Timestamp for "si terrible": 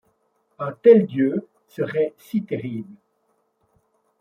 2.17-2.95